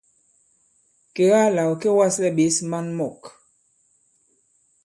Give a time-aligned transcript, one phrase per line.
[1.15, 3.21] Kèga là ɔ̀ kê wa᷇slɛ ɓěs maŋ mɔ̂k.